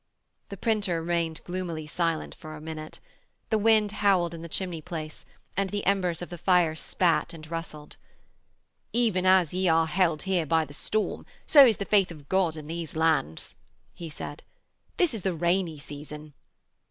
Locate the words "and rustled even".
7.35-9.27